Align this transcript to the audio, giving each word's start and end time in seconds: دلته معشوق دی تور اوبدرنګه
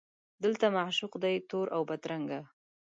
دلته 0.43 0.65
معشوق 0.75 1.13
دی 1.23 1.35
تور 1.49 1.67
اوبدرنګه 1.77 2.39